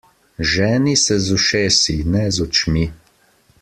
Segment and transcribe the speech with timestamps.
[0.51, 2.85] Ženi se z ušesi, ne z očmi!